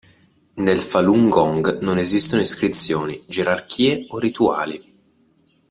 Nel 0.55 0.79
Falun 0.79 1.29
Gong 1.29 1.77
non 1.81 1.99
esistono 1.99 2.41
iscrizioni, 2.41 3.23
gerarchie 3.27 4.05
o 4.07 4.17
rituali. 4.17 4.95